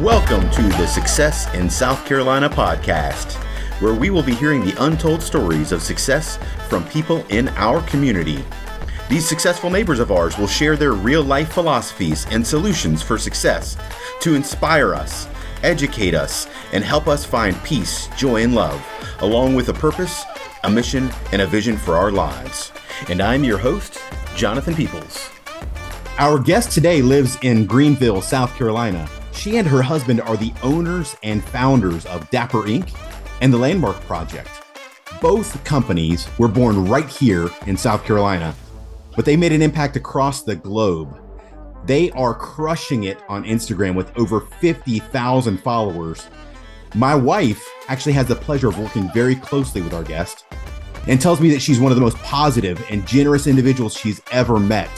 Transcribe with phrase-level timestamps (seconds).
[0.00, 3.34] Welcome to the Success in South Carolina podcast,
[3.82, 6.38] where we will be hearing the untold stories of success
[6.70, 8.42] from people in our community.
[9.10, 13.76] These successful neighbors of ours will share their real life philosophies and solutions for success
[14.22, 15.28] to inspire us,
[15.62, 18.82] educate us, and help us find peace, joy, and love,
[19.18, 20.24] along with a purpose,
[20.64, 22.72] a mission, and a vision for our lives.
[23.10, 24.00] And I'm your host,
[24.34, 25.28] Jonathan Peoples.
[26.18, 29.06] Our guest today lives in Greenville, South Carolina.
[29.32, 32.90] She and her husband are the owners and founders of Dapper Ink
[33.40, 34.50] and the Landmark Project.
[35.20, 38.54] Both companies were born right here in South Carolina,
[39.16, 41.20] but they made an impact across the globe.
[41.86, 46.28] They are crushing it on Instagram with over 50,000 followers.
[46.94, 50.44] My wife actually has the pleasure of working very closely with our guest
[51.06, 54.58] and tells me that she's one of the most positive and generous individuals she's ever
[54.58, 54.90] met.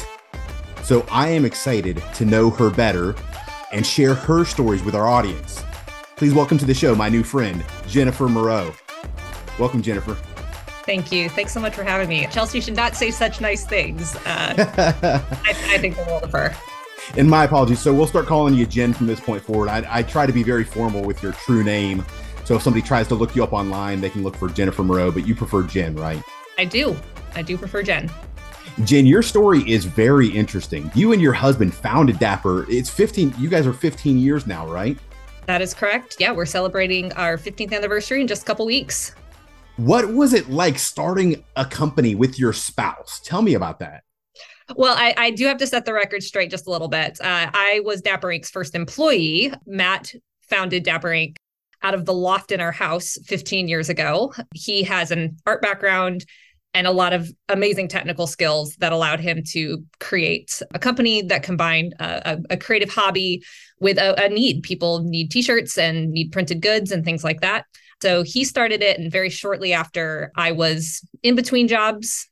[0.83, 3.14] So I am excited to know her better
[3.72, 5.62] and share her stories with our audience.
[6.16, 8.72] Please welcome to the show my new friend, Jennifer Moreau.
[9.58, 10.14] Welcome, Jennifer.
[10.84, 11.28] Thank you.
[11.28, 12.27] Thanks so much for having me.
[12.30, 14.16] Chelsea should not say such nice things.
[14.16, 14.55] Uh,
[15.44, 16.55] I, I, think the world of her.
[17.16, 17.80] And my apologies.
[17.80, 19.69] So we'll start calling you Jen from this point forward.
[19.69, 22.04] I, I try to be very formal with your true name.
[22.44, 25.12] So if somebody tries to look you up online, they can look for Jennifer Moreau,
[25.12, 26.22] but you prefer Jen, right?
[26.58, 26.97] I do.
[27.34, 28.10] I do prefer Jen.
[28.84, 30.91] Jen, your story is very interesting.
[30.95, 32.67] You and your husband founded Dapper.
[32.70, 34.98] It's 15, you guys are 15 years now, right?
[35.47, 36.17] That is correct.
[36.19, 39.15] Yeah, we're celebrating our 15th anniversary in just a couple weeks.
[39.77, 43.20] What was it like starting a company with your spouse?
[43.25, 44.05] Tell me about that.
[44.75, 47.20] Well, I, I do have to set the record straight just a little bit.
[47.20, 49.53] Uh, I was Dapper Ink's first employee.
[49.67, 50.15] Matt
[50.48, 51.37] founded Dapper Ink
[51.83, 54.33] out of the loft in our house 15 years ago.
[54.55, 56.25] He has an art background
[56.75, 61.42] and a lot of amazing technical skills that allowed him to create a company that
[61.42, 63.42] combined a, a, creative hobby
[63.78, 64.62] with a, a, need.
[64.62, 67.67] People need t-shirts and need printed goods and things like that.
[68.00, 72.28] So he started it, and very shortly after, I was in between jobs,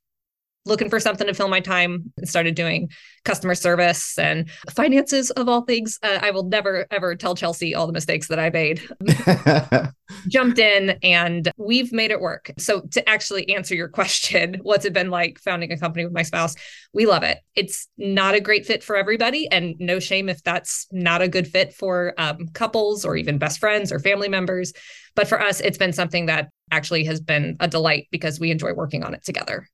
[0.66, 2.90] looking for something to fill my time and started doing
[3.24, 5.98] customer service and finances of all things.
[6.02, 8.82] Uh, I will never ever tell Chelsea all the mistakes that I made.
[10.28, 12.50] Jumped in and we've made it work.
[12.58, 16.22] So to actually answer your question, what's it been like founding a company with my
[16.22, 16.56] spouse?
[16.92, 17.38] We love it.
[17.54, 21.48] It's not a great fit for everybody and no shame if that's not a good
[21.48, 24.72] fit for um, couples or even best friends or family members.
[25.14, 28.74] But for us, it's been something that actually has been a delight because we enjoy
[28.74, 29.66] working on it together.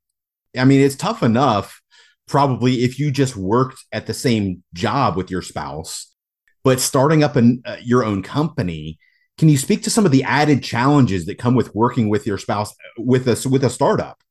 [0.58, 1.80] I mean, it's tough enough
[2.26, 6.12] probably if you just worked at the same job with your spouse,
[6.64, 8.98] but starting up an, uh, your own company.
[9.38, 12.38] Can you speak to some of the added challenges that come with working with your
[12.38, 14.22] spouse with a with a startup?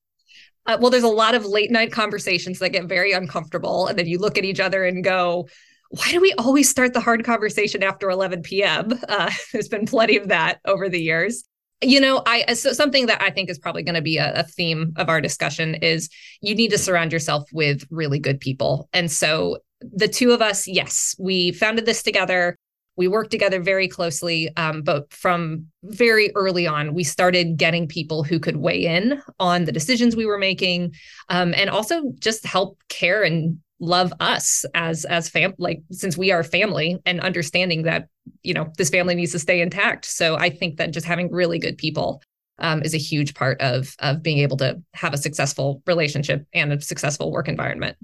[0.65, 4.07] Uh, well, there's a lot of late night conversations that get very uncomfortable, and then
[4.07, 5.47] you look at each other and go,
[5.91, 10.17] "Why do we always start the hard conversation after 11 p.m.?" Uh, there's been plenty
[10.17, 11.43] of that over the years
[11.81, 14.43] you know i so something that i think is probably going to be a, a,
[14.43, 16.09] theme of our discussion is
[16.41, 18.87] you need to surround yourself with really good people.
[18.93, 22.57] And so the two of us yes we founded this together.
[22.97, 28.23] We worked together very closely um, but from very early on we started getting people
[28.23, 30.93] who could weigh in on the decisions we were making
[31.27, 36.31] um, and also just help care and love us as as fam like since we
[36.31, 38.07] are family and understanding that
[38.43, 40.05] you know this family needs to stay intact.
[40.05, 42.21] So i think that just having really good people
[42.59, 46.73] um, is a huge part of of being able to have a successful relationship and
[46.73, 47.97] a successful work environment.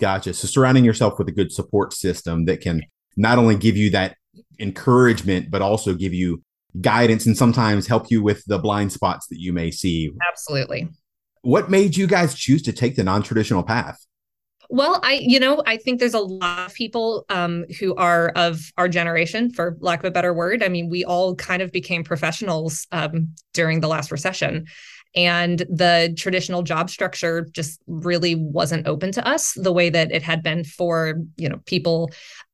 [0.00, 0.34] Gotcha.
[0.34, 2.82] So surrounding yourself with a good support system that can
[3.16, 4.16] not only give you that
[4.58, 6.42] encouragement but also give you
[6.80, 10.10] guidance and sometimes help you with the blind spots that you may see.
[10.26, 10.88] Absolutely.
[11.42, 13.98] What made you guys choose to take the non-traditional path
[14.72, 18.72] well, I, you know, I think there's a lot of people um, who are of
[18.78, 20.62] our generation, for lack of a better word.
[20.62, 24.64] I mean, we all kind of became professionals um, during the last recession.
[25.14, 30.22] And the traditional job structure just really wasn't open to us the way that it
[30.22, 32.10] had been for, you know, people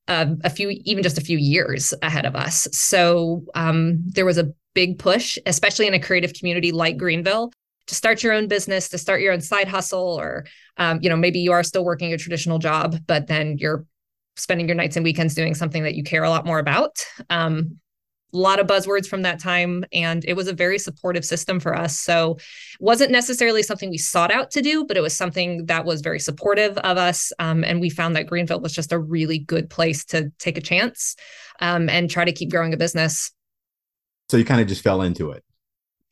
[0.09, 2.67] uh, a few, even just a few years ahead of us.
[2.73, 7.53] So um, there was a big push, especially in a creative community like Greenville,
[7.88, 10.46] to start your own business, to start your own side hustle, or
[10.76, 13.85] um, you know maybe you are still working a traditional job, but then you're
[14.37, 17.05] spending your nights and weekends doing something that you care a lot more about.
[17.29, 17.79] Um,
[18.35, 21.75] a lot of buzzwords from that time and it was a very supportive system for
[21.75, 21.99] us.
[21.99, 22.37] So
[22.79, 26.20] wasn't necessarily something we sought out to do but it was something that was very
[26.20, 30.05] supportive of us um, and we found that greenville was just a really good place
[30.06, 31.17] to take a chance
[31.61, 33.32] um, and try to keep growing a business.
[34.29, 35.43] So you kind of just fell into it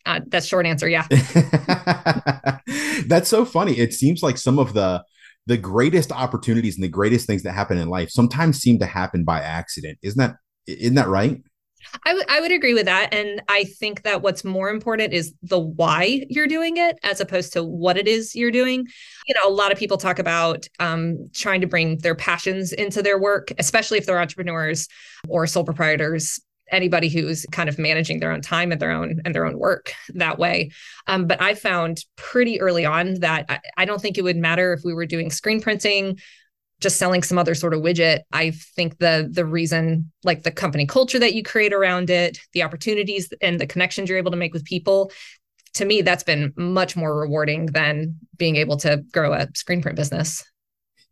[0.06, 0.88] uh, that's short answer.
[0.88, 1.06] Yeah.
[3.06, 3.79] that's so funny.
[3.79, 5.05] It seems like some of the
[5.47, 9.25] the greatest opportunities and the greatest things that happen in life sometimes seem to happen
[9.25, 9.99] by accident.
[10.03, 10.37] Isn't that
[10.67, 11.43] Isn't that right?
[12.05, 13.14] I, w- I would agree with that.
[13.14, 17.53] And I think that what's more important is the why you're doing it as opposed
[17.53, 18.87] to what it is you're doing.
[19.29, 23.03] You know, a lot of people talk about um, trying to bring their passions into
[23.03, 24.88] their work, especially if they're entrepreneurs
[25.29, 26.41] or sole proprietors
[26.71, 29.93] anybody who's kind of managing their own time and their own and their own work
[30.15, 30.71] that way.
[31.07, 34.73] Um, but I found pretty early on that I, I, don't think it would matter
[34.73, 36.19] if we were doing screen printing
[36.81, 40.87] just selling some other sort of widget i think the the reason like the company
[40.87, 44.53] culture that you create around it the opportunities and the connections you're able to make
[44.53, 45.11] with people
[45.75, 49.97] to me that's been much more rewarding than being able to grow a screen print
[49.97, 50.45] business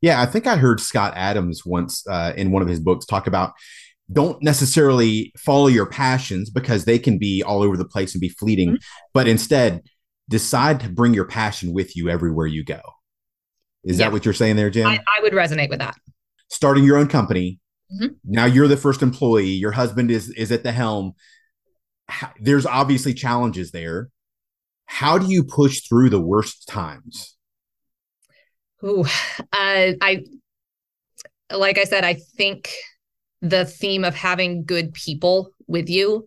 [0.00, 3.26] yeah i think i heard scott adams once uh, in one of his books talk
[3.26, 3.52] about
[4.12, 8.28] don't necessarily follow your passions because they can be all over the place and be
[8.28, 9.06] fleeting mm-hmm.
[9.14, 9.82] but instead
[10.28, 12.80] decide to bring your passion with you everywhere you go
[13.84, 14.06] is yeah.
[14.06, 14.86] that what you're saying there, Jim?
[14.86, 15.96] I, I, would resonate with that.
[16.48, 17.60] Starting your own company.
[17.92, 18.14] Mm-hmm.
[18.24, 19.50] Now you're the first employee.
[19.50, 21.12] Your husband is is at the helm.
[22.40, 24.08] There's obviously challenges there.
[24.86, 27.36] How do you push through the worst times?
[28.82, 29.02] Ooh,
[29.52, 30.24] uh, I
[31.52, 32.72] like I said, I think
[33.44, 36.26] the theme of having good people with you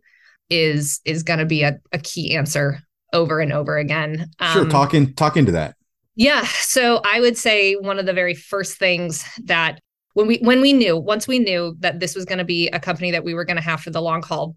[0.49, 2.79] is is going to be a, a key answer
[3.11, 4.29] over and over again.
[4.39, 5.75] Um, sure, talking talk into that.
[6.15, 6.45] Yeah.
[6.45, 9.79] So I would say one of the very first things that
[10.13, 12.79] when we when we knew once we knew that this was going to be a
[12.79, 14.55] company that we were going to have for the long haul.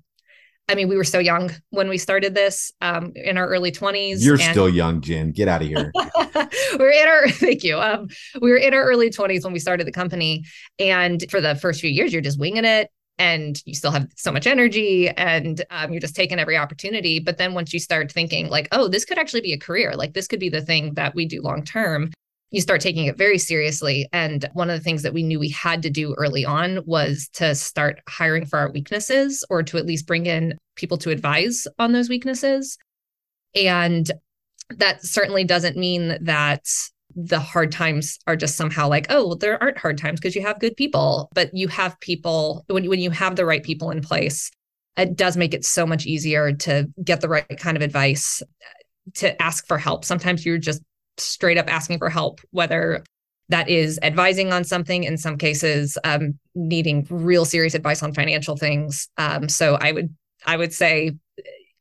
[0.71, 4.19] I mean, we were so young when we started this um, in our early 20s.
[4.21, 5.33] You're and- still young, Jen.
[5.33, 5.91] Get out of here.
[6.79, 7.77] we're in our thank you.
[7.77, 8.09] Um,
[8.41, 10.45] we were in our early 20s when we started the company.
[10.79, 12.89] And for the first few years, you're just winging it
[13.19, 17.37] and you still have so much energy and um, you're just taking every opportunity but
[17.37, 20.27] then once you start thinking like oh this could actually be a career like this
[20.27, 22.11] could be the thing that we do long term
[22.51, 25.51] you start taking it very seriously and one of the things that we knew we
[25.51, 29.87] had to do early on was to start hiring for our weaknesses or to at
[29.87, 32.79] least bring in people to advise on those weaknesses
[33.55, 34.11] and
[34.71, 36.65] that certainly doesn't mean that
[37.17, 40.43] the hard times are just somehow like, oh, well, there aren't hard times because you
[40.43, 44.01] have good people, but you have people when when you have the right people in
[44.01, 44.51] place,
[44.97, 49.11] it does make it so much easier to get the right kind of advice, uh,
[49.15, 50.05] to ask for help.
[50.05, 50.83] Sometimes you're just
[51.21, 53.05] straight up asking for help, whether
[53.49, 58.57] that is advising on something in some cases um, needing real serious advice on financial
[58.57, 59.09] things.
[59.19, 60.15] Um, so i would
[60.47, 61.13] i would say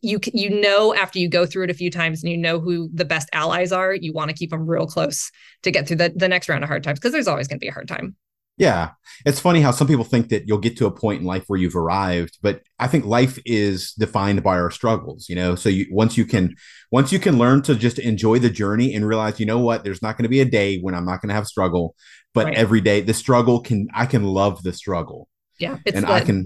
[0.02, 2.90] you you know after you go through it a few times and you know who
[2.94, 5.32] the best allies are you want to keep them real close
[5.64, 7.64] to get through the, the next round of hard times because there's always going to
[7.64, 8.16] be a hard time
[8.60, 8.92] yeah
[9.26, 11.60] it's funny how some people think that you'll get to a point in life where
[11.60, 15.88] you've arrived but i think life is defined by our struggles you know so you
[15.92, 16.56] once you can
[16.92, 20.02] once you can learn to just enjoy the journey and realize you know what there's
[20.02, 21.96] not going to be a day when i'm not going to have struggle
[22.34, 22.56] but right.
[22.56, 25.28] every day the struggle can i can love the struggle
[25.60, 26.46] yeah it's and i can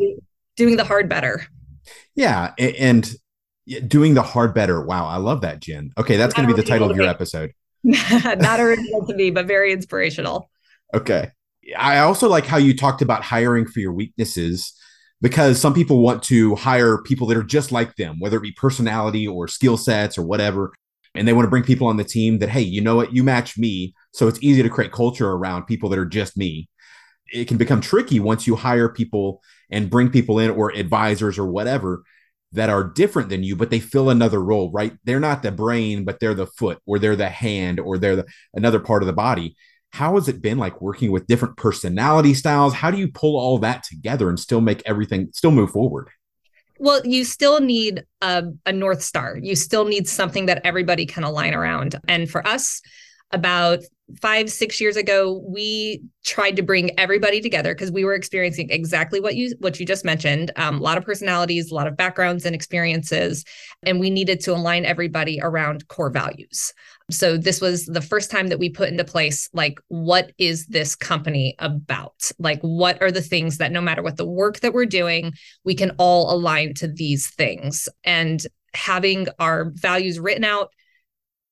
[0.56, 1.46] doing the hard better
[2.16, 3.14] yeah and
[3.88, 4.82] doing the hard better.
[4.82, 5.92] Wow, I love that, Jen.
[5.98, 7.54] Okay, that's going to be the title of your episode.
[7.84, 10.50] Not original to me, but very inspirational.
[10.96, 11.32] Okay.
[11.78, 14.74] I also like how you talked about hiring for your weaknesses
[15.22, 18.52] because some people want to hire people that are just like them, whether it be
[18.52, 20.74] personality or skill sets or whatever.
[21.16, 23.24] And they want to bring people on the team that, hey, you know what, you
[23.24, 23.94] match me.
[24.12, 26.70] So it's easy to create culture around people that are just me.
[27.32, 31.46] It can become tricky once you hire people and bring people in or advisors or
[31.46, 32.04] whatever
[32.52, 34.94] that are different than you, but they fill another role, right?
[35.06, 38.26] They're not the brain, but they're the foot or they're the hand or they're the,
[38.54, 39.56] another part of the body.
[39.94, 42.74] How has it been like working with different personality styles?
[42.74, 46.10] How do you pull all that together and still make everything still move forward?
[46.80, 49.38] Well, you still need a, a North Star.
[49.40, 52.00] You still need something that everybody can align around.
[52.08, 52.82] And for us,
[53.32, 53.84] about
[54.22, 59.20] five six years ago we tried to bring everybody together because we were experiencing exactly
[59.20, 62.46] what you what you just mentioned um, a lot of personalities a lot of backgrounds
[62.46, 63.46] and experiences
[63.84, 66.74] and we needed to align everybody around core values
[67.14, 70.96] so this was the first time that we put into place like what is this
[70.96, 72.32] company about?
[72.40, 75.76] Like what are the things that no matter what the work that we're doing we
[75.76, 77.88] can all align to these things?
[78.04, 80.70] And having our values written out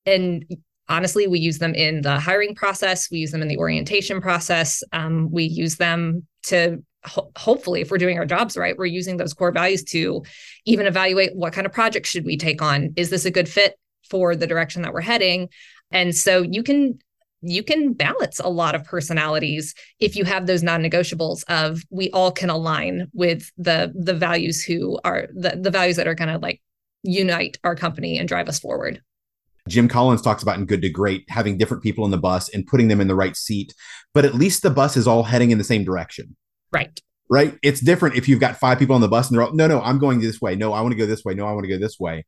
[0.04, 0.44] and
[0.88, 4.82] honestly, we use them in the hiring process, we use them in the orientation process,
[4.92, 9.16] um, we use them to ho- hopefully, if we're doing our jobs right, we're using
[9.16, 10.22] those core values to
[10.64, 12.92] even evaluate what kind of projects should we take on.
[12.96, 13.74] Is this a good fit
[14.12, 15.48] for the direction that we're heading?
[15.90, 16.98] And so you can
[17.42, 22.30] you can balance a lot of personalities if you have those non-negotiables of we all
[22.30, 26.38] can align with the the values who are the, the values that are going to
[26.38, 26.60] like
[27.02, 29.02] unite our company and drive us forward
[29.68, 32.66] Jim Collins talks about in Good to Great having different people in the bus and
[32.66, 33.72] putting them in the right seat,
[34.12, 36.36] but at least the bus is all heading in the same direction.
[36.72, 37.00] Right.
[37.30, 37.56] right?
[37.62, 39.80] It's different if you've got five people on the bus and they're all, no, no,
[39.80, 40.56] I'm going this way.
[40.56, 41.34] No, I want to go this way.
[41.34, 42.24] No, I want to go this way.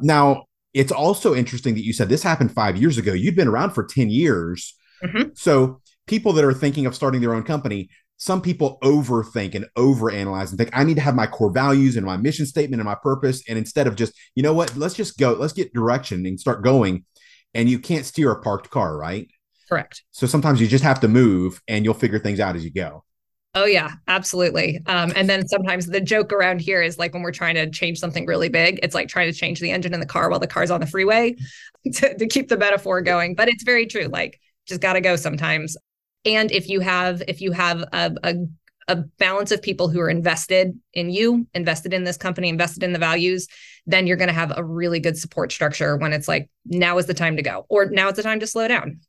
[0.00, 0.44] Now,
[0.76, 3.14] it's also interesting that you said this happened five years ago.
[3.14, 4.74] You've been around for 10 years.
[5.02, 5.30] Mm-hmm.
[5.34, 10.50] So, people that are thinking of starting their own company, some people overthink and overanalyze
[10.50, 12.94] and think, I need to have my core values and my mission statement and my
[12.94, 13.42] purpose.
[13.48, 16.62] And instead of just, you know what, let's just go, let's get direction and start
[16.62, 17.06] going.
[17.54, 19.28] And you can't steer a parked car, right?
[19.68, 20.02] Correct.
[20.12, 23.02] So sometimes you just have to move and you'll figure things out as you go.
[23.56, 24.82] Oh yeah, absolutely.
[24.84, 27.98] Um, and then sometimes the joke around here is like when we're trying to change
[27.98, 30.46] something really big, it's like trying to change the engine in the car while the
[30.46, 31.34] car's on the freeway
[31.94, 33.34] to, to keep the metaphor going.
[33.34, 34.08] But it's very true.
[34.08, 35.74] Like just got to go sometimes.
[36.26, 38.34] And if you have if you have a, a
[38.88, 42.92] a balance of people who are invested in you, invested in this company, invested in
[42.92, 43.48] the values,
[43.86, 47.06] then you're going to have a really good support structure when it's like now is
[47.06, 49.00] the time to go or now is the time to slow down.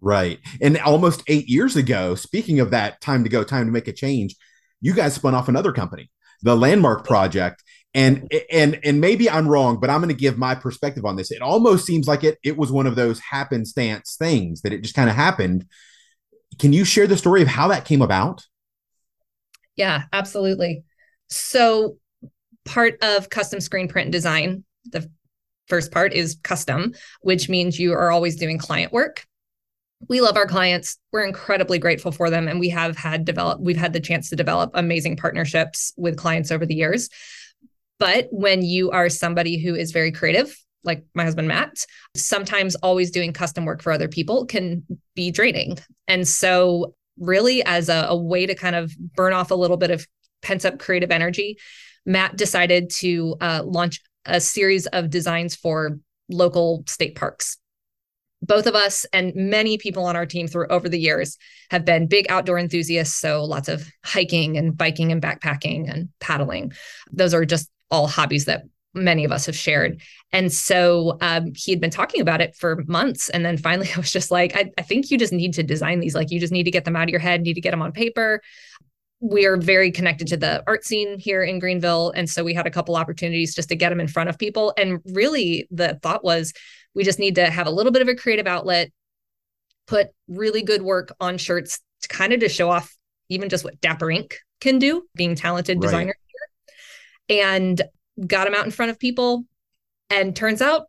[0.00, 0.38] Right.
[0.60, 3.92] And almost eight years ago, speaking of that time to go, time to make a
[3.92, 4.34] change,
[4.80, 6.10] you guys spun off another company,
[6.42, 7.62] the Landmark Project.
[7.92, 11.32] And and and maybe I'm wrong, but I'm going to give my perspective on this.
[11.32, 14.94] It almost seems like it it was one of those happenstance things that it just
[14.94, 15.66] kind of happened.
[16.60, 18.46] Can you share the story of how that came about?
[19.74, 20.84] Yeah, absolutely.
[21.30, 21.96] So
[22.64, 25.10] part of custom screen print design, the
[25.66, 29.26] first part is custom, which means you are always doing client work
[30.08, 30.98] we love our clients.
[31.12, 34.36] We're incredibly grateful for them and we have had develop we've had the chance to
[34.36, 37.10] develop amazing partnerships with clients over the years.
[37.98, 41.84] But when you are somebody who is very creative like my husband matt
[42.16, 44.82] sometimes always doing custom work for other people can
[45.14, 45.78] be draining.
[46.08, 49.90] And so really as a, a way to kind of burn off a little bit
[49.90, 50.06] of
[50.40, 51.58] pent up creative energy
[52.06, 55.98] matt decided to uh, launch a series of designs for
[56.30, 57.58] local state parks
[58.42, 61.36] both of us and many people on our team through over the years
[61.70, 63.16] have been big outdoor enthusiasts.
[63.16, 66.72] So lots of hiking and biking and backpacking and paddling.
[67.12, 70.00] Those are just all hobbies that many of us have shared.
[70.32, 73.28] And so um, he had been talking about it for months.
[73.28, 76.00] And then finally i was just like I, I think you just need to design
[76.00, 76.14] these.
[76.14, 77.82] Like you just need to get them out of your head need to get them
[77.82, 78.40] on paper.
[79.22, 82.10] We are very connected to the art scene here in Greenville.
[82.12, 84.72] And so we had a couple opportunities just to get them in front of people.
[84.78, 86.54] And really, the thought was
[86.94, 88.90] we just need to have a little bit of a creative outlet,
[89.86, 92.96] put really good work on shirts to kind of to show off
[93.28, 95.82] even just what Dapper Ink can do, being talented right.
[95.82, 97.82] designer here, and
[98.26, 99.44] got them out in front of people.
[100.10, 100.86] And turns out,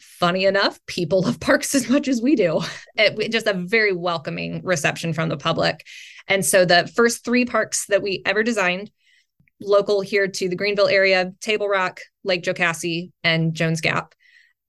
[0.00, 2.60] funny enough, people love parks as much as we do.
[2.96, 5.86] It, just a very welcoming reception from the public.
[6.26, 8.90] And so the first three parks that we ever designed,
[9.60, 14.14] local here to the Greenville area, Table Rock, Lake Jocassee, and Jones Gap,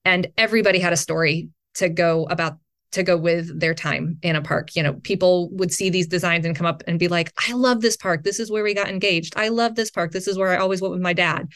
[0.09, 2.57] and everybody had a story to go about
[2.93, 4.75] to go with their time in a park.
[4.75, 7.81] You know, people would see these designs and come up and be like, I love
[7.81, 8.23] this park.
[8.23, 9.35] This is where we got engaged.
[9.37, 10.11] I love this park.
[10.11, 11.49] This is where I always went with my dad,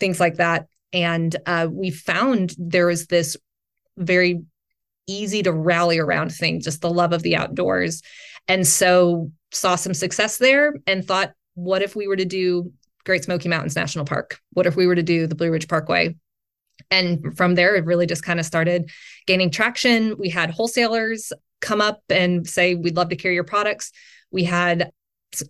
[0.00, 0.68] things like that.
[0.94, 3.36] And uh, we found there was this
[3.98, 4.40] very
[5.06, 8.00] easy to rally around thing, just the love of the outdoors.
[8.46, 12.72] And so saw some success there and thought, what if we were to do
[13.04, 14.40] Great Smoky Mountains National Park?
[14.54, 16.16] What if we were to do the Blue Ridge Parkway?
[16.90, 18.90] And from there, it really just kind of started
[19.26, 20.16] gaining traction.
[20.18, 23.92] We had wholesalers come up and say, We'd love to carry your products.
[24.30, 24.90] We had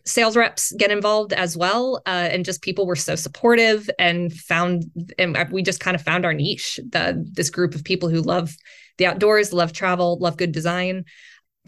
[0.04, 4.84] sales reps get involved as well uh, and just people were so supportive and found
[5.18, 8.56] and we just kind of found our niche the this group of people who love
[8.98, 11.04] the outdoors love travel love good design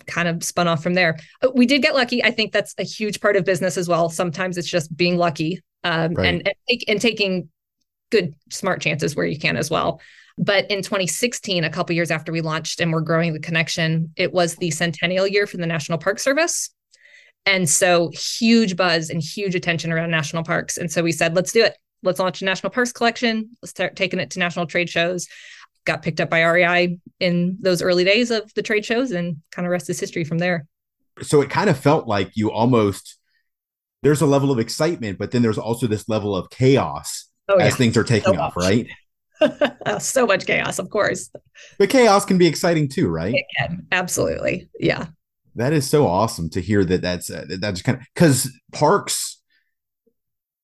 [0.07, 2.83] kind of spun off from there uh, we did get lucky i think that's a
[2.83, 6.27] huge part of business as well sometimes it's just being lucky um, right.
[6.27, 7.49] and and, take, and taking
[8.11, 10.01] good smart chances where you can as well.
[10.39, 14.33] But in 2016, a couple years after we launched and we're growing the connection, it
[14.33, 16.71] was the centennial year for the National Park Service.
[17.47, 20.77] And so huge buzz and huge attention around national parks.
[20.77, 21.77] And so we said, let's do it.
[22.03, 23.51] Let's launch a national parks collection.
[23.63, 25.27] Let's start taking it to national trade shows.
[25.85, 29.67] Got picked up by REI in those early days of the trade shows and kind
[29.67, 30.67] of rest is history from there.
[31.23, 33.19] So it kind of felt like you almost
[34.03, 37.73] there's a level of excitement, but then there's also this level of chaos oh, as
[37.73, 37.77] yeah.
[37.77, 38.87] things are taking so off, right?
[39.99, 41.31] so much chaos, of course.
[41.79, 43.35] But chaos can be exciting too, right?
[43.35, 43.87] It can.
[43.93, 44.69] Absolutely.
[44.79, 45.07] Yeah.
[45.57, 49.41] That is so awesome to hear that that's uh, that's kind of cuz parks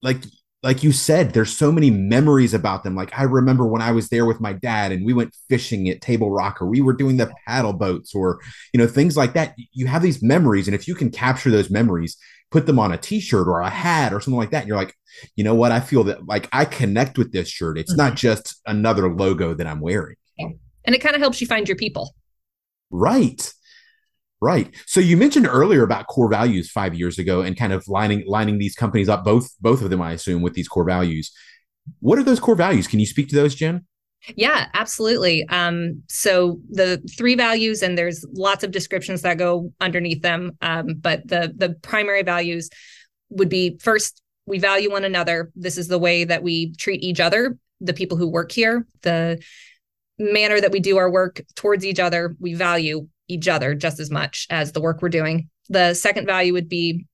[0.03, 0.19] like
[0.63, 4.09] like you said there's so many memories about them like i remember when i was
[4.09, 7.17] there with my dad and we went fishing at table rock or we were doing
[7.17, 8.41] the paddle boats or
[8.73, 11.71] you know things like that you have these memories and if you can capture those
[11.71, 12.17] memories
[12.51, 14.61] put them on a t-shirt or a hat or something like that.
[14.61, 14.95] And you're like,
[15.35, 15.73] you know what?
[15.73, 17.79] I feel that like I connect with this shirt.
[17.79, 17.99] It's mm-hmm.
[17.99, 20.17] not just another logo that I'm wearing.
[20.39, 22.15] And it kind of helps you find your people.
[22.91, 23.53] Right.
[24.41, 24.75] Right.
[24.87, 28.59] So you mentioned earlier about core values five years ago and kind of lining lining
[28.59, 31.33] these companies up, both both of them, I assume, with these core values.
[32.01, 32.87] What are those core values?
[32.87, 33.87] Can you speak to those, Jen?
[34.35, 35.47] Yeah, absolutely.
[35.49, 40.57] Um, so the three values, and there's lots of descriptions that go underneath them.
[40.61, 42.69] Um, but the the primary values
[43.31, 45.53] would be first, we value one another.
[45.55, 49.41] This is the way that we treat each other, the people who work here, the
[50.19, 52.37] manner that we do our work towards each other.
[52.41, 55.51] We value each other just as much as the work we're doing.
[55.69, 57.07] The second value would be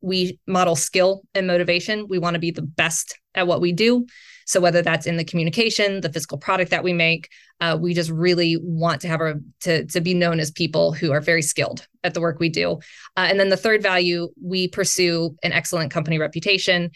[0.00, 2.06] we model skill and motivation.
[2.08, 4.06] We want to be the best at what we do.
[4.46, 7.28] So whether that's in the communication, the physical product that we make,
[7.60, 11.12] uh, we just really want to have a to to be known as people who
[11.12, 12.78] are very skilled at the work we do.
[13.16, 16.90] Uh, and then the third value, we pursue an excellent company reputation.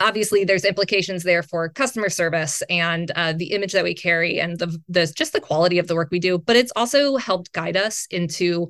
[0.00, 4.58] Obviously, there's implications there for customer service and uh, the image that we carry, and
[4.58, 6.38] the the just the quality of the work we do.
[6.38, 8.68] But it's also helped guide us into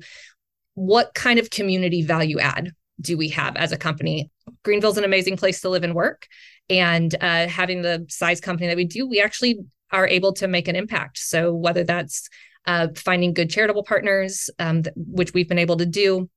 [0.75, 4.29] what kind of community value add do we have as a company?
[4.63, 6.27] Greenville's an amazing place to live and work.
[6.69, 9.59] And uh, having the size company that we do, we actually
[9.91, 11.17] are able to make an impact.
[11.17, 12.27] So whether that's
[12.65, 16.29] uh, finding good charitable partners, um, th- which we've been able to do,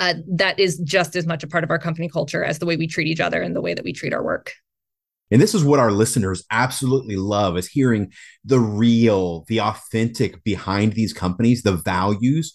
[0.00, 2.76] uh, that is just as much a part of our company culture as the way
[2.76, 4.52] we treat each other and the way that we treat our work.
[5.30, 8.12] And this is what our listeners absolutely love is hearing
[8.44, 12.54] the real, the authentic behind these companies, the values.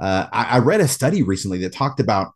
[0.00, 2.32] Uh, I, I read a study recently that talked about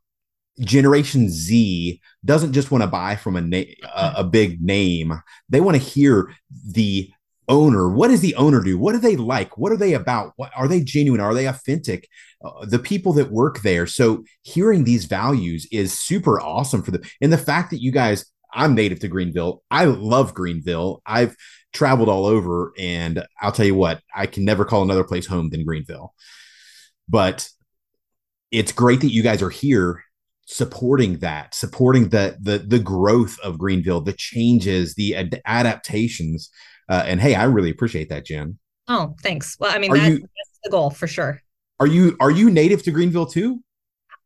[0.61, 5.13] Generation Z doesn't just want to buy from a na- a, a big name.
[5.49, 6.33] They want to hear
[6.67, 7.11] the
[7.49, 7.89] owner.
[7.89, 8.79] What does the owner do?
[8.79, 9.59] What do they like?
[9.59, 10.33] What are they about?
[10.37, 11.21] What are they genuine?
[11.21, 12.09] Are they authentic?
[12.45, 13.87] Uh, the people that work there.
[13.87, 17.03] So hearing these values is super awesome for them.
[17.21, 19.63] And the fact that you guys, I'm native to Greenville.
[19.71, 21.03] I love Greenville.
[21.07, 21.35] I've
[21.73, 25.49] traveled all over, and I'll tell you what, I can never call another place home
[25.49, 26.15] than Greenville.
[27.09, 27.49] But
[28.51, 30.05] it's great that you guys are here
[30.47, 36.51] supporting that, supporting the the the growth of Greenville, the changes, the ad- adaptations.
[36.89, 38.59] Uh, and hey, I really appreciate that, Jen.
[38.89, 39.57] Oh, thanks.
[39.59, 41.41] Well, I mean, that, you, that's the goal for sure.
[41.81, 43.63] Are you are you native to Greenville too?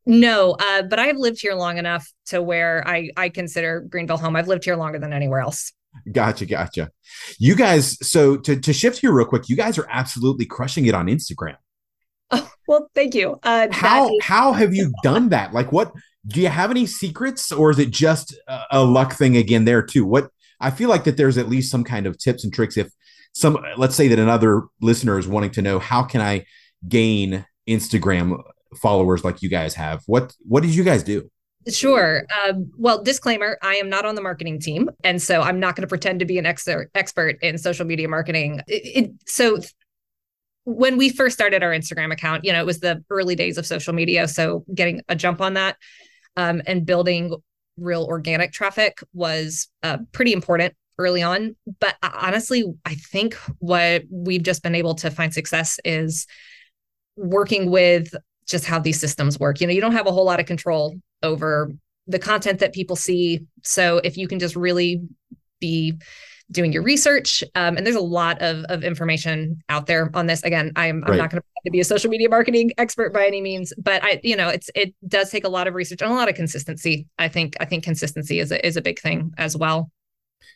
[0.05, 4.19] No, uh, but I have lived here long enough to where I I consider Greenville
[4.19, 4.37] home.
[4.37, 5.73] I've lived here longer than anywhere else.
[6.13, 6.91] Gotcha, gotcha.
[7.39, 10.95] You guys, so to to shift here real quick, you guys are absolutely crushing it
[10.95, 11.57] on Instagram.
[12.31, 13.39] Oh, well, thank you.
[13.43, 15.53] Uh, how is- how have you done that?
[15.53, 15.93] Like, what
[16.27, 19.83] do you have any secrets, or is it just a, a luck thing again there
[19.83, 20.05] too?
[20.05, 22.77] What I feel like that there's at least some kind of tips and tricks.
[22.77, 22.89] If
[23.33, 26.47] some, let's say that another listener is wanting to know how can I
[26.89, 28.43] gain Instagram
[28.81, 31.31] followers like you guys have, what what did you guys do?
[31.69, 32.25] Sure.
[32.45, 35.83] Um, well, disclaimer: I am not on the marketing team, and so I'm not going
[35.83, 38.61] to pretend to be an ex- expert in social media marketing.
[38.69, 39.59] It, it, so
[40.67, 43.65] when we first started our Instagram account, you know, it was the early days of
[43.65, 44.27] social media.
[44.27, 45.77] So getting a jump on that
[46.37, 47.35] um, and building
[47.79, 51.55] real organic traffic was uh, pretty important early on.
[51.79, 56.27] But uh, honestly, I think what we've just been able to find success is
[57.17, 58.13] working with
[58.49, 59.61] just how these systems work.
[59.61, 61.73] You know, you don't have a whole lot of control over
[62.09, 63.47] the content that people see.
[63.63, 65.03] So if you can just really
[65.61, 65.95] be
[66.51, 67.43] doing your research.
[67.55, 70.43] Um, and there's a lot of, of information out there on this.
[70.43, 73.73] Again, I'm, I'm not going to be a social media marketing expert by any means,
[73.79, 76.29] but I, you know, it's, it does take a lot of research and a lot
[76.29, 77.09] of consistency.
[77.19, 79.91] I think, I think consistency is a, is a big thing as well.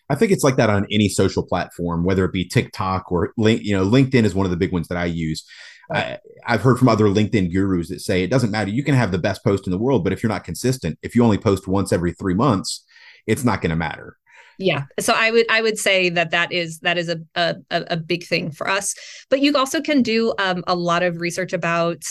[0.09, 3.63] I think it's like that on any social platform, whether it be TikTok or link,
[3.63, 5.45] you know, LinkedIn is one of the big ones that I use.
[5.93, 8.71] I, have heard from other LinkedIn gurus that say it doesn't matter.
[8.71, 11.17] You can have the best post in the world, but if you're not consistent, if
[11.17, 12.85] you only post once every three months,
[13.27, 14.17] it's not going to matter
[14.61, 14.85] yeah.
[15.01, 18.27] So i would i would say that that is that is a a, a big
[18.27, 18.95] thing for us.
[19.31, 22.05] But you also can do um, a lot of research about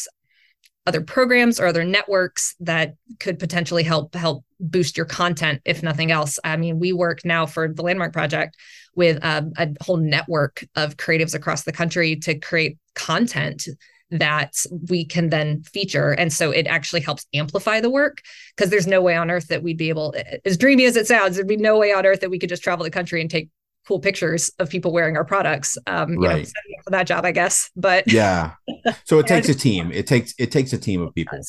[0.87, 6.11] other programs or other networks that could potentially help help boost your content if nothing
[6.11, 6.39] else.
[6.43, 8.57] I mean we work now for the landmark project
[8.95, 13.67] with um, a whole network of creatives across the country to create content
[14.11, 14.55] that
[14.89, 16.11] we can then feature.
[16.11, 18.21] And so it actually helps amplify the work
[18.55, 21.35] because there's no way on earth that we'd be able, as dreamy as it sounds,
[21.35, 23.49] there'd be no way on earth that we could just travel the country and take
[23.87, 25.77] cool pictures of people wearing our products.
[25.87, 26.45] Um, right.
[26.45, 27.69] You know, for that job, I guess.
[27.75, 28.53] But yeah,
[29.03, 29.91] so it takes a team.
[29.91, 31.39] It takes it takes a team of people.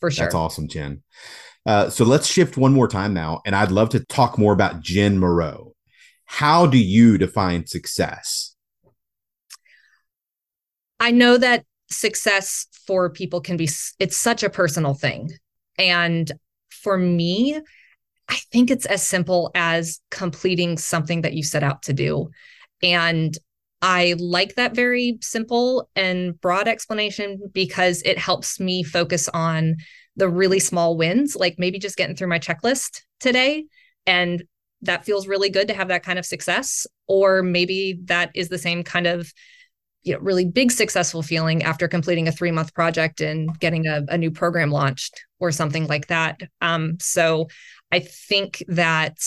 [0.00, 0.24] For sure.
[0.24, 1.02] That's awesome, Jen.
[1.66, 4.80] Uh, so let's shift one more time now, and I'd love to talk more about
[4.80, 5.74] Jen Moreau.
[6.26, 8.54] How do you define success?
[11.00, 13.68] I know that success for people can be
[13.98, 15.30] it's such a personal thing
[15.78, 16.32] and
[16.70, 17.60] for me
[18.28, 22.30] i think it's as simple as completing something that you set out to do
[22.82, 23.38] and
[23.86, 29.76] I like that very simple and broad explanation because it helps me focus on
[30.16, 33.66] the really small wins, like maybe just getting through my checklist today.
[34.06, 34.44] And
[34.80, 36.86] that feels really good to have that kind of success.
[37.08, 39.30] Or maybe that is the same kind of
[40.04, 44.02] you know really big successful feeling after completing a three month project and getting a,
[44.08, 47.48] a new program launched or something like that um, so
[47.92, 49.18] i think that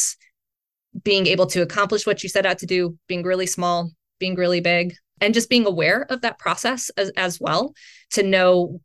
[1.04, 4.62] being able to accomplish what you set out to do being really small being really
[4.62, 7.74] big and just being aware of that process as, as well
[8.12, 8.80] to know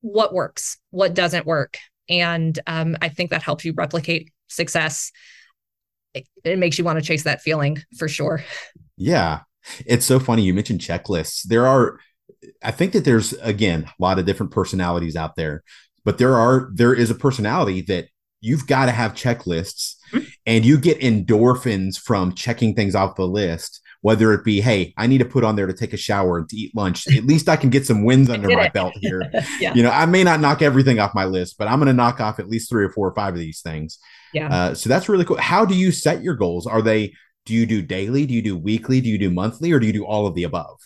[0.00, 1.78] what works, what doesn't work.
[2.08, 5.10] And um, I think that helps you replicate success.
[6.14, 8.44] It, it makes you want to chase that feeling for sure.
[8.96, 9.40] Yeah.
[9.84, 10.42] It's so funny.
[10.42, 11.42] You mentioned checklists.
[11.42, 11.98] There are,
[12.62, 15.62] I think that there's, again, a lot of different personalities out there,
[16.04, 18.08] but there are, there is a personality that
[18.40, 20.24] you've got to have checklists mm-hmm.
[20.44, 25.08] and you get endorphins from checking things off the list whether it be, hey, I
[25.08, 27.08] need to put on there to take a shower and to eat lunch.
[27.08, 28.72] At least I can get some wins under my it.
[28.72, 29.20] belt here.
[29.60, 29.74] yeah.
[29.74, 32.20] You know, I may not knock everything off my list, but I'm going to knock
[32.20, 33.98] off at least three or four or five of these things.
[34.32, 34.48] Yeah.
[34.48, 35.38] Uh, so that's really cool.
[35.38, 36.68] How do you set your goals?
[36.68, 37.14] Are they,
[37.46, 38.26] do you do daily?
[38.26, 39.00] Do you do weekly?
[39.00, 39.72] Do you do monthly?
[39.72, 40.78] Or do you do all of the above?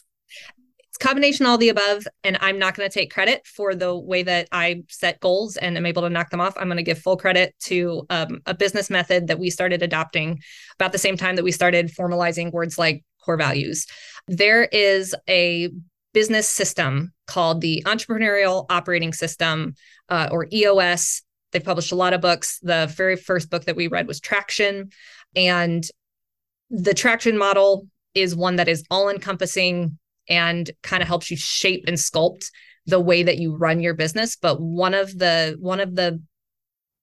[0.89, 4.25] It's combination all the above and i'm not going to take credit for the way
[4.25, 6.99] that i set goals and am able to knock them off i'm going to give
[6.99, 10.41] full credit to um, a business method that we started adopting
[10.75, 13.87] about the same time that we started formalizing words like core values
[14.27, 15.71] there is a
[16.13, 19.75] business system called the entrepreneurial operating system
[20.09, 23.87] uh, or eos they've published a lot of books the very first book that we
[23.87, 24.91] read was traction
[25.37, 25.89] and
[26.71, 31.85] the traction model is one that is all encompassing and kind of helps you shape
[31.87, 32.51] and sculpt
[32.87, 34.37] the way that you run your business.
[34.37, 36.21] But one of the one of the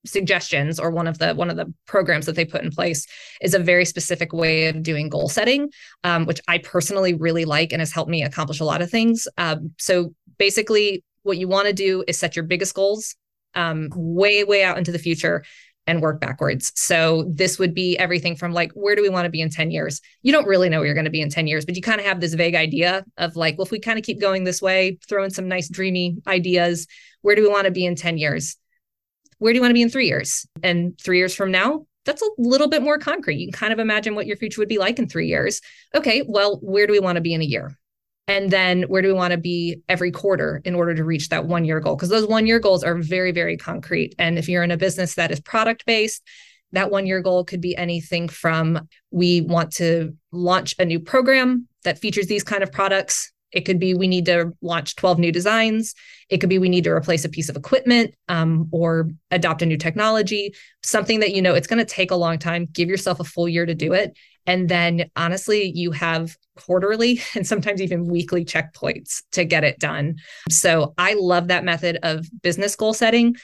[0.06, 3.06] suggestions or one of the one of the programs that they put in place
[3.42, 5.70] is a very specific way of doing goal setting
[6.06, 9.28] um, which i personally really like and has helped me accomplish a lot of things.
[9.38, 13.16] Um, so basically what you want to do is set your biggest goals
[13.56, 15.44] um, way way out into the future
[15.88, 16.72] and work backwards.
[16.76, 19.72] So this would be everything from like, where do we want to be in 10
[19.72, 20.02] years?
[20.22, 22.00] You don't really know where you're going to be in 10 years, but you kind
[22.00, 24.62] of have this vague idea of like, well, if we kind of keep going this
[24.62, 26.88] way, throw in some nice dreamy ideas,
[27.22, 28.58] where do we want to be in 10 years?
[29.40, 30.46] Where do you want to be in three years?
[30.62, 33.38] And three years from now, that's a little bit more concrete.
[33.38, 35.62] You can kind of imagine what your future would be like in three years.
[35.94, 37.78] Okay, well, where do we want to be in a year?
[38.28, 41.46] And then where do we want to be every quarter in order to reach that
[41.46, 41.96] one year goal?
[41.96, 44.16] Because those one year goals are very very concrete.
[44.20, 46.24] And if you're in a business that is product based
[46.74, 51.68] that one year goal could be anything from we want to launch a new program
[51.84, 55.32] that features these kind of products it could be we need to launch 12 new
[55.32, 55.94] designs.
[56.30, 59.66] It could be we need to replace a piece of equipment um, or adopt a
[59.66, 62.68] new technology, something that you know it's going to take a long time.
[62.72, 64.18] Give yourself a full year to do it.
[64.46, 70.16] And then honestly, you have quarterly and sometimes even weekly checkpoints to get it done.
[70.50, 73.36] So I love that method of business goal setting.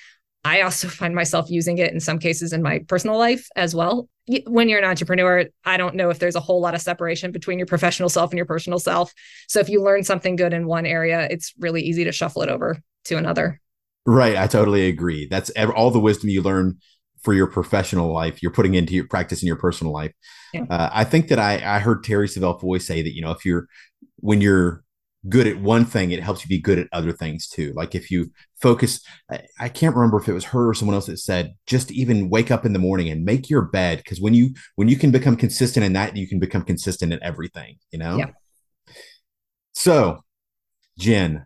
[0.44, 4.10] I also find myself using it in some cases in my personal life as well
[4.48, 7.60] when you're an entrepreneur, I don't know if there's a whole lot of separation between
[7.60, 9.14] your professional self and your personal self.
[9.48, 12.50] So if you learn something good in one area, it's really easy to shuffle it
[12.50, 13.60] over to another.
[14.06, 14.38] Right.
[14.38, 15.28] I totally agree.
[15.28, 16.78] That's all the wisdom you learn
[17.22, 20.12] for your professional life, you're putting into your practice in your personal life.
[20.54, 20.66] Yeah.
[20.70, 23.46] Uh, I think that I, I heard Terri Savelle Foy say that, you know, if
[23.46, 23.68] you're,
[24.18, 24.83] when you're
[25.30, 27.74] good at one thing, it helps you be good at other things too.
[27.76, 28.32] Like if you
[28.62, 31.92] focus, I, I, can't remember if it was her or someone else that said, just
[31.92, 34.04] even wake up in the morning and make your bed.
[34.06, 37.24] Cause when you, when you can become consistent in that, you can become consistent in
[37.24, 38.18] everything, you know?
[38.18, 38.32] Yeah.
[39.74, 40.24] So
[40.98, 41.46] Jen,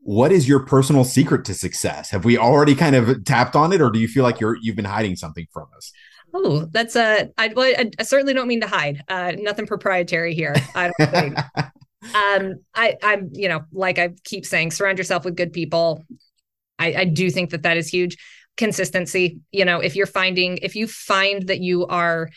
[0.00, 2.10] what is your personal secret to success?
[2.10, 4.76] Have we already kind of tapped on it or do you feel like you're, you've
[4.76, 5.92] been hiding something from us?
[6.34, 7.30] Oh, that's a.
[7.38, 9.02] I, well, I, I certainly don't mean to hide.
[9.08, 10.54] Uh, nothing proprietary here.
[10.74, 11.38] I don't think.
[12.14, 16.04] um i i'm you know like i keep saying surround yourself with good people.
[16.78, 18.16] I i do think that that is huge.
[18.56, 22.28] Consistency you know if you're finding if you find that you are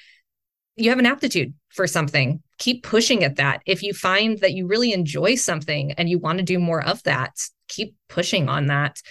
[0.75, 3.63] you have an aptitude for something keep pushing at that.
[3.65, 7.01] If you find that you really enjoy something and you want to do more of
[7.03, 7.31] that
[7.67, 9.01] keep pushing on that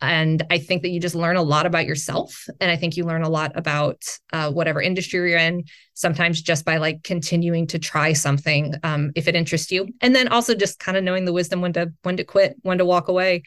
[0.00, 2.46] and i think that you just learn a lot about yourself.
[2.60, 6.64] And i think you learn a lot about uh, whatever industry you're in sometimes just
[6.64, 9.88] by like continuing to try something um, if it interests you.
[10.00, 12.78] And then also just kind of knowing the wisdom when to when to quit when
[12.78, 13.42] to walk away.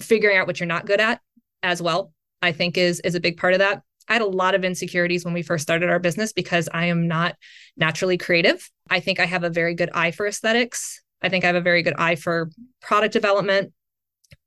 [0.00, 1.20] Figuring out what you're not good at
[1.62, 3.82] as well i think is is a big part of that.
[4.08, 7.08] I had a lot of insecurities when we first started our business because I am
[7.08, 7.34] not
[7.76, 8.70] naturally creative.
[8.88, 11.02] I think I have a very good eye for aesthetics.
[11.22, 13.72] I think I have a very good eye for product development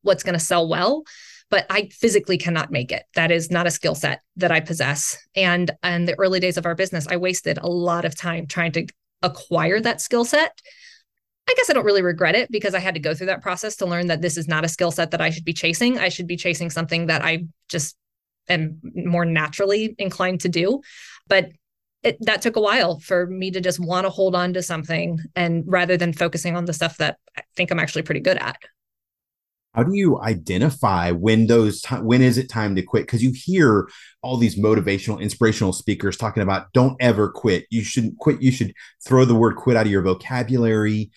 [0.01, 1.03] what's going to sell well
[1.49, 3.03] but I physically cannot make it.
[3.15, 5.17] That is not a skill set that I possess.
[5.35, 8.71] And in the early days of our business, I wasted a lot of time trying
[8.73, 8.85] to
[9.21, 10.59] acquire that skill set.
[11.47, 13.75] I guess I don't really regret it because I had to go through that process
[13.77, 15.97] to learn that this is not a skill set that I should be chasing.
[15.97, 17.97] I should be chasing something that I just
[18.47, 20.81] am more naturally inclined to do.
[21.27, 21.49] But
[22.03, 25.19] it, that took a while for me to just want to hold on to something
[25.35, 28.57] and rather than focusing on the stuff that I think I'm actually pretty good at.
[29.73, 33.03] How do you identify when those t- when is it time to quit?
[33.03, 33.88] Because you hear
[34.23, 37.65] all these motivational, inspirational speakers talking about don't ever quit.
[37.69, 38.41] You shouldn't quit.
[38.41, 38.73] You should
[39.05, 41.12] throw the word quit out of your vocabulary.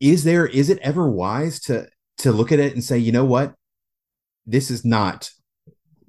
[0.00, 3.24] Is there is it ever wise to to look at it and say, you know
[3.24, 3.54] what,
[4.46, 5.30] this is not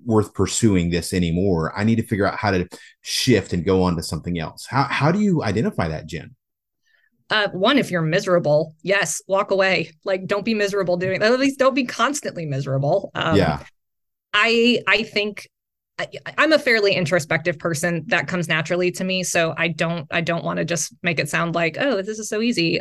[0.06, 1.78] worth pursuing this anymore.
[1.78, 2.68] I need to figure out how to
[3.02, 4.66] shift and go on to something else.
[4.68, 6.36] How how do you identify that, Jen?
[7.30, 9.92] Uh, one, if you're miserable, yes, walk away.
[10.04, 11.32] Like, don't be miserable doing that.
[11.32, 13.12] At least don't be constantly miserable.
[13.14, 13.64] Um, yeah.
[14.34, 15.48] I I think
[15.98, 18.06] I, I'm a fairly introspective person.
[18.08, 19.24] That comes naturally to me.
[19.24, 22.30] So I don't I don't want to just make it sound like oh this is
[22.30, 22.80] so easy,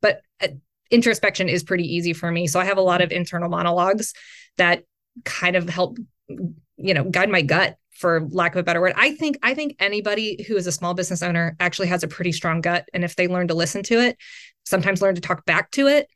[0.00, 0.48] but uh,
[0.90, 2.46] introspection is pretty easy for me.
[2.46, 4.12] So I have a lot of internal monologues
[4.56, 4.82] that
[5.24, 5.98] kind of help
[6.28, 8.94] you know guide my gut for lack of a better word.
[8.96, 12.32] I think i think anybody who is a small business owner actually has a pretty
[12.32, 14.16] strong gut and if they learn to listen to it
[14.64, 16.08] sometimes learn to talk back to it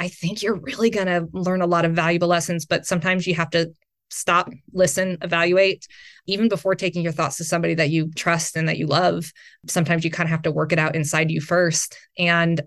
[0.00, 3.34] i think you're really going to learn a lot of valuable lessons but sometimes you
[3.34, 3.72] have to
[4.10, 5.86] stop listen evaluate
[6.26, 9.32] even before taking your thoughts to somebody that you trust and that you love.
[9.66, 12.60] Sometimes you kind of have to work it out inside you first and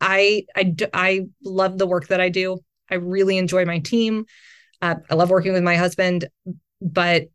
[0.00, 2.58] i i i love the work that i do.
[2.90, 4.26] I really enjoy my team.
[4.82, 6.26] Uh, I love working with my husband,
[6.80, 7.28] but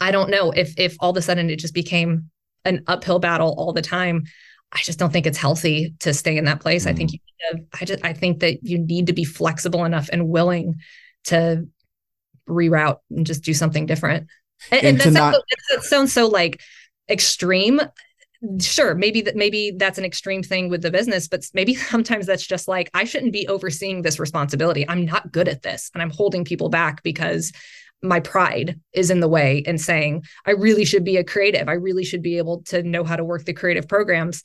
[0.00, 2.30] I don't know if if all of a sudden it just became
[2.64, 4.24] an uphill battle all the time.
[4.72, 6.84] I just don't think it's healthy to stay in that place.
[6.84, 6.90] Mm.
[6.90, 7.12] I think mm.
[7.14, 7.18] you
[7.52, 10.76] to, I just I think that you need to be flexible enough and willing
[11.24, 11.66] to
[12.48, 14.28] reroute and just do something different.
[14.70, 16.60] And, and, and that, sounds not- so, that sounds so like
[17.08, 17.80] extreme
[18.60, 22.46] sure maybe that maybe that's an extreme thing with the business but maybe sometimes that's
[22.46, 26.10] just like i shouldn't be overseeing this responsibility i'm not good at this and i'm
[26.10, 27.52] holding people back because
[28.02, 31.68] my pride is in the way and saying i really should be a creative.
[31.68, 34.42] I really should be able to know how to work the creative programs.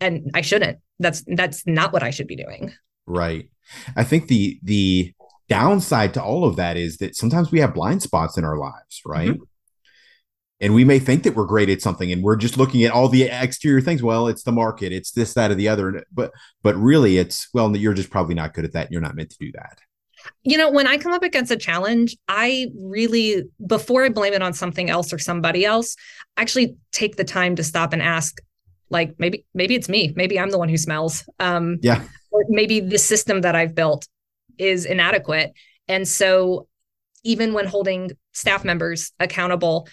[0.00, 0.78] And i shouldn't.
[0.98, 2.72] That's that's not what i should be doing.
[3.06, 3.50] Right.
[3.96, 5.14] I think the the
[5.48, 9.02] downside to all of that is that sometimes we have blind spots in our lives
[9.04, 9.30] right?
[9.30, 9.42] Mm-hmm.
[10.62, 13.08] And we may think that we're great at something and we're just looking at all
[13.08, 14.02] the exterior things.
[14.02, 14.92] Well it's the market.
[14.92, 16.04] It's this that or the other.
[16.12, 19.30] But but really it's well you're just probably not good at that you're not meant
[19.30, 19.78] to do that
[20.42, 24.42] you know when i come up against a challenge i really before i blame it
[24.42, 25.96] on something else or somebody else
[26.36, 28.40] actually take the time to stop and ask
[28.90, 30.12] like maybe maybe it's me.
[30.14, 31.24] Maybe i'm the one who smells.
[31.38, 32.02] Um yeah.
[32.30, 34.06] or maybe the system that i've built
[34.58, 35.52] is inadequate.
[35.88, 36.66] And so
[37.24, 39.88] even when holding staff members accountable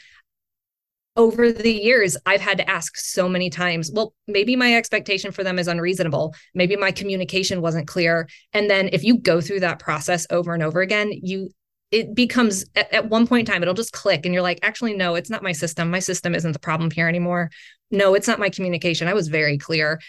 [1.18, 5.44] over the years, I've had to ask so many times, well, maybe my expectation for
[5.44, 6.36] them is unreasonable.
[6.54, 8.30] Maybe my communication wasn't clear.
[8.54, 11.50] And then if you go through that process over and over again, you
[11.90, 14.94] it becomes at, at one point in time, it'll just click and you're like, actually,
[14.94, 15.90] no, it's not my system.
[15.90, 17.50] My system isn't the problem here anymore.
[17.92, 19.08] No, it's not my communication.
[19.08, 20.02] I was very clear.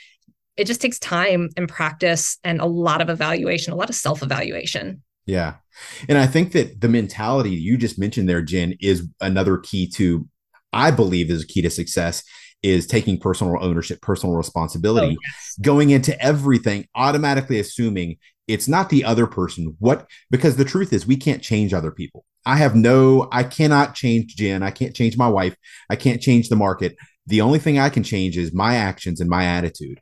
[0.56, 4.22] It just takes time and practice and a lot of evaluation, a lot of self
[4.22, 5.02] evaluation.
[5.24, 5.56] Yeah.
[6.08, 10.26] And I think that the mentality you just mentioned there, Jen, is another key to
[10.72, 12.22] I believe is a key to success
[12.62, 15.58] is taking personal ownership, personal responsibility, oh, yes.
[15.62, 18.16] going into everything, automatically assuming
[18.48, 19.76] it's not the other person.
[19.78, 22.24] What, because the truth is, we can't change other people.
[22.44, 24.62] I have no, I cannot change Jen.
[24.62, 25.54] I can't change my wife.
[25.90, 26.96] I can't change the market.
[27.26, 30.00] The only thing I can change is my actions and my attitude.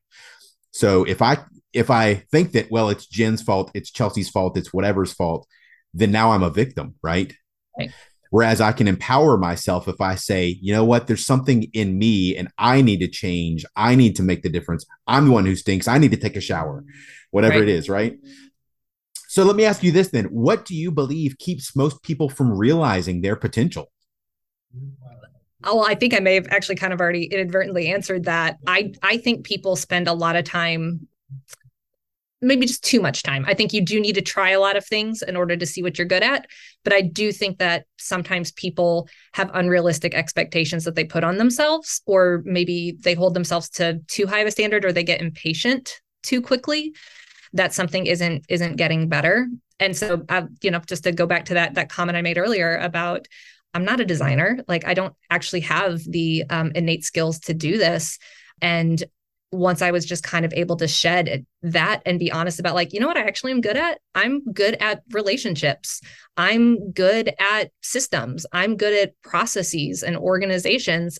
[0.71, 1.39] So if I,
[1.73, 5.47] if I think that, well, it's Jen's fault, it's Chelsea's fault, it's whatever's fault,
[5.93, 7.35] then now I'm a victim, right?
[7.77, 7.91] Right.
[8.37, 12.37] Whereas I can empower myself if I say, you know what, there's something in me
[12.37, 13.65] and I need to change.
[13.75, 14.85] I need to make the difference.
[15.07, 15.89] I'm the one who stinks.
[15.89, 16.85] I need to take a shower,
[17.31, 17.63] whatever right.
[17.63, 18.19] it is, right?
[19.29, 20.27] So let me ask you this then.
[20.27, 23.91] What do you believe keeps most people from realizing their potential?
[25.65, 28.59] Oh, I think I may have actually kind of already inadvertently answered that.
[28.67, 31.09] I I think people spend a lot of time
[32.43, 33.45] maybe just too much time.
[33.47, 35.83] I think you do need to try a lot of things in order to see
[35.83, 36.47] what you're good at.
[36.85, 42.03] But I do think that sometimes people have unrealistic expectations that they put on themselves,
[42.07, 46.01] or maybe they hold themselves to too high of a standard or they get impatient
[46.23, 46.95] too quickly
[47.53, 49.49] that something isn't isn't getting better.
[49.81, 52.39] And so uh, you know, just to go back to that that comment I made
[52.39, 53.27] earlier about
[53.75, 54.59] I'm not a designer.
[54.69, 58.19] Like I don't actually have the um, innate skills to do this.
[58.63, 59.03] And
[59.57, 62.93] once I was just kind of able to shed that and be honest about, like,
[62.93, 63.99] you know what, I actually am good at?
[64.15, 66.01] I'm good at relationships.
[66.37, 68.47] I'm good at systems.
[68.53, 71.19] I'm good at processes and organizations.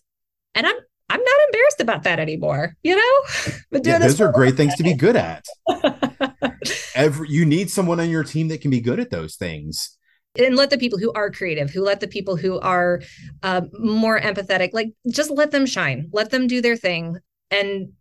[0.55, 0.77] And I'm
[1.09, 2.75] I'm not embarrassed about that anymore.
[2.83, 3.51] You know,
[3.85, 5.45] yeah, those are great things to be good at.
[6.95, 9.97] Every you need someone on your team that can be good at those things.
[10.39, 13.01] And let the people who are creative, who let the people who are
[13.43, 17.17] uh, more empathetic, like just let them shine, let them do their thing,
[17.51, 17.93] and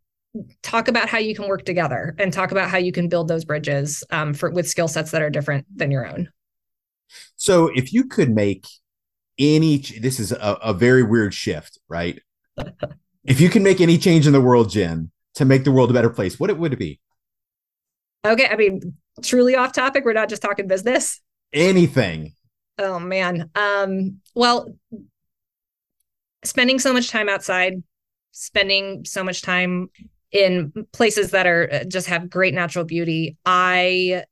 [0.61, 3.45] talk about how you can work together and talk about how you can build those
[3.45, 6.29] bridges um, for with skill sets that are different than your own.
[7.35, 8.65] So, if you could make
[9.37, 12.21] any, this is a, a very weird shift, right?
[13.25, 15.93] if you can make any change in the world, Jen, to make the world a
[15.93, 16.99] better place, what it would it be?
[18.25, 20.03] Okay, I mean, truly off topic.
[20.03, 21.21] We're not just talking business.
[21.53, 22.33] Anything.
[22.77, 23.49] Oh man.
[23.55, 24.75] Um, well,
[26.43, 27.81] spending so much time outside,
[28.31, 29.89] spending so much time
[30.35, 33.37] in places that are uh, just have great natural beauty.
[33.45, 34.25] I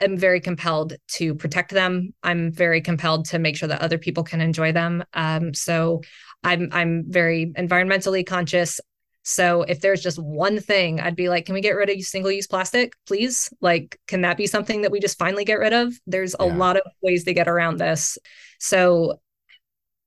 [0.00, 2.14] am very compelled to protect them.
[2.22, 5.04] I'm very compelled to make sure that other people can enjoy them.
[5.12, 6.00] Um, so
[6.42, 8.80] I'm I'm very environmentally conscious.
[9.22, 12.32] So if there's just one thing, I'd be like, can we get rid of single
[12.32, 13.52] use plastic, please?
[13.60, 15.92] Like, can that be something that we just finally get rid of?
[16.06, 16.56] There's a yeah.
[16.56, 18.16] lot of ways to get around this.
[18.58, 19.20] So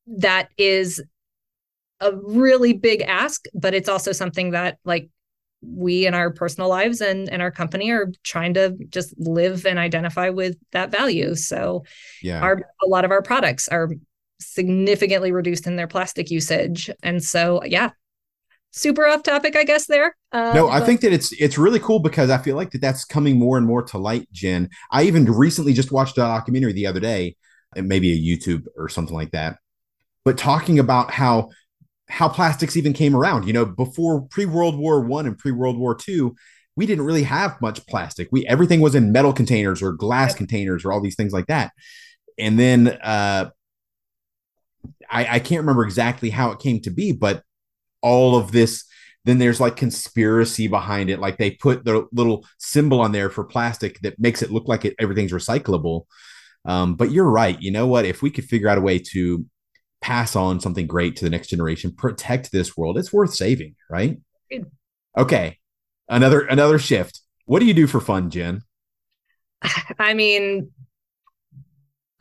[0.08, 1.04] that is
[2.04, 5.10] a really big ask, but it's also something that like
[5.62, 9.80] we in our personal lives and, and our company are trying to just live and
[9.80, 11.36] identify with that value.
[11.36, 11.86] So
[12.22, 13.90] yeah, our a lot of our products are
[14.40, 16.90] significantly reduced in their plastic usage.
[17.02, 17.92] And so yeah,
[18.72, 19.86] super off topic, I guess.
[19.86, 20.16] There.
[20.32, 22.82] Uh, no, I but- think that it's it's really cool because I feel like that
[22.82, 24.28] that's coming more and more to light.
[24.34, 27.38] Jen, I even recently just watched a documentary the other day,
[27.76, 29.60] maybe a YouTube or something like that,
[30.26, 31.50] but talking about how
[32.10, 33.48] how plastics even came around.
[33.48, 36.36] You know, before pre World War One and pre World War Two,
[36.76, 38.30] we didn't really have much plastic.
[38.32, 41.72] We everything was in metal containers or glass containers or all these things like that.
[42.38, 43.52] And then uh,
[45.10, 47.44] I, I can't remember exactly how it came to be, but
[48.02, 48.86] all of this
[49.26, 53.44] then there's like conspiracy behind it like they put the little symbol on there for
[53.44, 56.04] plastic that makes it look like it, everything's recyclable
[56.66, 59.46] um, but you're right you know what if we could figure out a way to
[60.04, 62.98] pass on something great to the next generation protect this world.
[62.98, 64.20] It's worth saving right?
[65.18, 65.60] Okay
[66.08, 67.22] another another shift.
[67.46, 68.62] What do you do for fun jen?
[70.00, 70.72] I mean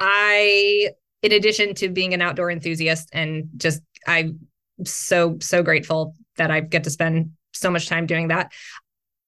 [0.00, 0.88] i
[1.22, 4.40] in addition to being an outdoor enthusiast and just i'm
[4.84, 8.50] so so grateful that i get to spend so much time doing that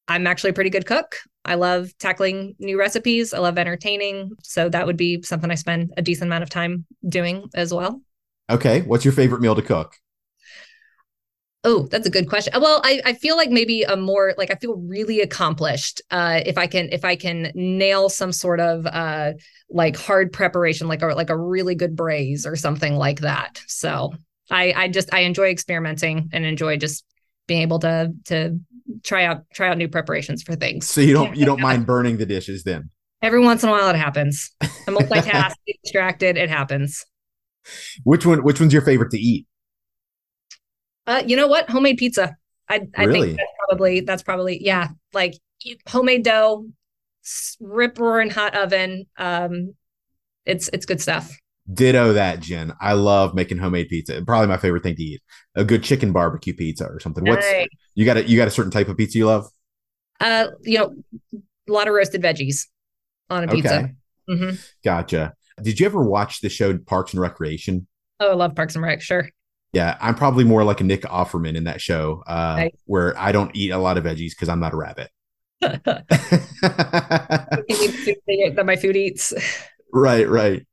[0.09, 1.17] i'm actually a pretty good cook.
[1.47, 3.35] I love tackling new recipes.
[3.35, 4.31] I love entertaining.
[4.43, 8.01] So that would be something i spend a decent amount of time doing as well
[8.51, 8.83] Okay.
[8.83, 9.97] What's your favorite meal to cook?
[11.67, 12.53] Oh, that's a good question.
[12.61, 16.59] Well, I, I feel like maybe a more like I feel really accomplished uh, if
[16.59, 19.33] I can if I can nail some sort of uh,
[19.71, 23.63] like hard preparation, like a like a really good braise or something like that.
[23.67, 24.13] So
[24.51, 27.03] I I just I enjoy experimenting and enjoy just
[27.47, 28.61] being able to to
[29.03, 30.87] try out try out new preparations for things.
[30.87, 32.91] So you don't you don't mind burning the dishes then?
[33.23, 34.51] Every once in a while, it happens.
[34.61, 36.37] I'm multitask, distracted.
[36.37, 37.07] It happens.
[38.05, 38.43] Which one?
[38.43, 39.47] Which one's your favorite to eat?
[41.07, 41.69] Uh, you know what?
[41.69, 42.37] Homemade pizza.
[42.69, 43.29] I I really?
[43.29, 45.35] think that's probably that's probably yeah, like
[45.89, 46.67] homemade dough,
[47.61, 49.07] rip roaring hot oven.
[49.17, 49.75] Um,
[50.47, 51.37] it's it's good stuff.
[51.73, 52.75] Ditto that, Jen.
[52.81, 54.23] I love making homemade pizza.
[54.23, 55.23] Probably my favorite thing to eat.
[55.55, 57.25] A good chicken barbecue pizza or something.
[57.25, 57.69] What's nice.
[57.95, 58.19] you got?
[58.19, 59.47] A, you got a certain type of pizza you love?
[60.21, 60.95] Uh, you know,
[61.69, 62.67] a lot of roasted veggies
[63.31, 63.79] on a pizza.
[63.79, 63.93] Okay.
[64.29, 64.57] Mm-hmm.
[64.85, 65.35] Gotcha.
[65.63, 67.87] Did you ever watch the show Parks and Recreation?
[68.21, 69.01] Oh, I love Parks and Rec.
[69.01, 69.29] Sure.
[69.73, 72.71] Yeah, I'm probably more like a Nick Offerman in that show, uh, nice.
[72.87, 75.11] where I don't eat a lot of veggies because I'm not a rabbit.
[75.61, 76.05] that
[78.65, 79.35] my food eats.
[79.93, 80.67] Right, right.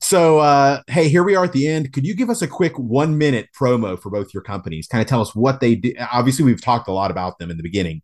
[0.00, 1.92] So, uh, hey, here we are at the end.
[1.92, 4.86] Could you give us a quick one minute promo for both your companies?
[4.86, 5.92] Kind of tell us what they do.
[6.12, 8.02] Obviously, we've talked a lot about them in the beginning,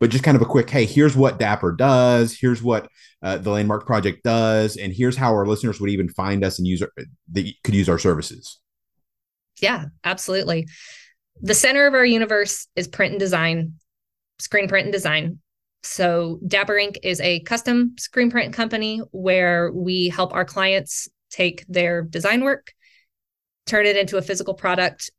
[0.00, 2.88] but just kind of a quick hey here's what dapper does here's what
[3.22, 6.68] uh, the landmark project does and here's how our listeners would even find us and
[6.68, 6.90] use our,
[7.30, 8.60] they could use our services.
[9.60, 10.68] Yeah absolutely.
[11.40, 13.74] The center of our universe is print and design
[14.38, 15.38] screen print and design.
[15.82, 16.98] So dapper ink.
[17.02, 22.72] is a custom screen print company where we help our clients take their design work
[23.66, 25.10] turn it into a physical product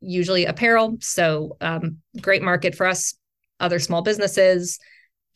[0.00, 0.96] usually apparel.
[1.00, 3.14] So um, great market for us
[3.60, 4.78] other small businesses,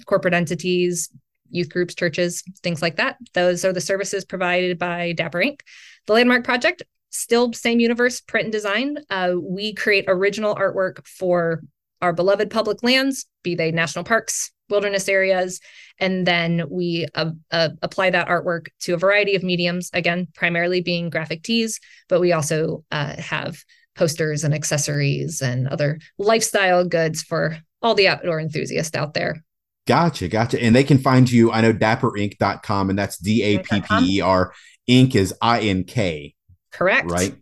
[0.06, 1.10] corporate entities,
[1.50, 3.16] youth groups, churches, things like that.
[3.34, 5.62] Those are the services provided by Dapper Ink.
[6.06, 8.98] The Landmark Project, still same universe, print and design.
[9.10, 11.62] Uh, we create original artwork for
[12.00, 15.60] our beloved public lands, be they national parks, wilderness areas,
[15.98, 19.90] and then we uh, uh, apply that artwork to a variety of mediums.
[19.92, 23.62] Again, primarily being graphic tees, but we also uh, have
[23.96, 29.42] posters and accessories and other lifestyle goods for all the outdoor enthusiasts out there.
[29.86, 30.62] Gotcha, gotcha.
[30.62, 34.20] And they can find you, I know, dapperink.com, and that's D A P P E
[34.20, 34.52] R.
[34.86, 36.34] Ink is I N K.
[36.70, 37.10] Correct.
[37.10, 37.34] Right?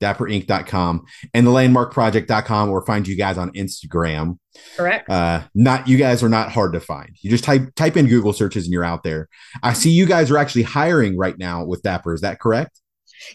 [0.00, 4.38] dapperink.com and the landmarkproject.com or find you guys on Instagram.
[4.76, 5.08] Correct.
[5.08, 7.10] Uh, not you guys are not hard to find.
[7.20, 9.28] You just type type in Google searches and you're out there.
[9.62, 12.14] I see you guys are actually hiring right now with Dapper.
[12.14, 12.80] Is that correct?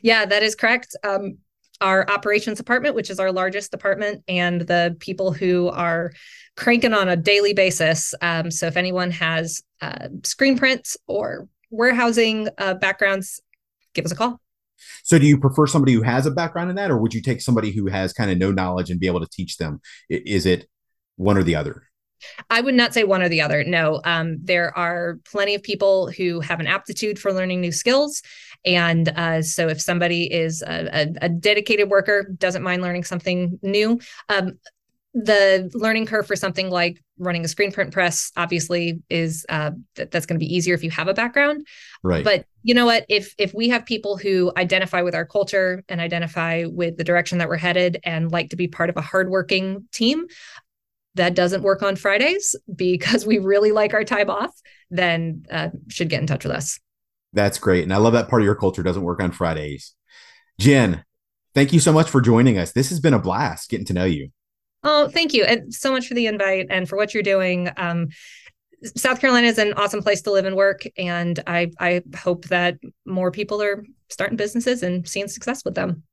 [0.01, 0.95] Yeah, that is correct.
[1.03, 1.38] Um,
[1.82, 6.11] our operations department, which is our largest department, and the people who are
[6.55, 8.13] cranking on a daily basis.
[8.21, 13.41] Um, so if anyone has uh, screen prints or warehousing uh, backgrounds,
[13.93, 14.39] give us a call.
[15.03, 17.41] So, do you prefer somebody who has a background in that, or would you take
[17.41, 19.80] somebody who has kind of no knowledge and be able to teach them?
[20.09, 20.67] Is it
[21.15, 21.84] one or the other?
[22.49, 23.63] I would not say one or the other.
[23.63, 28.21] No, um, there are plenty of people who have an aptitude for learning new skills.
[28.66, 33.59] And uh, so, if somebody is a, a, a, dedicated worker, doesn't mind learning something
[33.61, 33.99] new,
[34.30, 34.57] um,
[35.13, 40.09] the learning curve for something like running a screen print press obviously is uh, th-
[40.09, 41.66] that's going to be easier if you have a background.
[42.03, 42.24] Right.
[42.24, 43.05] But you know what?
[43.07, 47.38] If if we have people who identify with our culture and identify with the direction
[47.38, 50.26] that we're headed and like to be part of a hardworking team
[51.16, 54.51] that doesn't work on fridays because we really like our time off
[54.91, 56.80] then uh, should get in touch with us
[57.36, 59.93] that's great and i love that part of your culture doesn't work on fridays
[60.59, 61.03] jen
[61.53, 64.05] thank you so much for joining us this has been a blast getting to know
[64.05, 64.29] you
[64.88, 65.43] Oh, thank you.
[65.43, 67.71] And so much for the invite and for what you're doing.
[67.75, 68.09] Um,
[68.95, 70.83] South Carolina is an awesome place to live and work.
[70.95, 76.03] And I, I hope that more people are starting businesses and seeing success with them.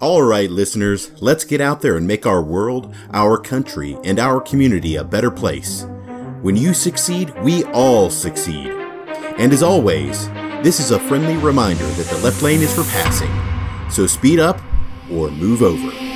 [0.00, 4.40] All right, listeners, let's get out there and make our world, our country, and our
[4.40, 5.84] community a better place.
[6.40, 8.68] When you succeed, we all succeed.
[9.36, 10.26] And as always,
[10.62, 13.30] this is a friendly reminder that the left lane is for passing.
[13.90, 14.60] So speed up
[15.10, 16.09] or move over.